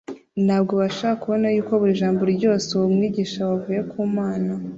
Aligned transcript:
ntabwo 0.45 0.73
bashakaga 0.81 1.19
kubona 1.23 1.45
yuko 1.55 1.71
buri 1.79 1.99
jambo 2.01 2.21
ryose 2.35 2.67
uwo 2.77 2.87
mwigisha 2.95 3.39
wavuye 3.49 3.81
ku 3.91 3.99
mana 4.17 4.51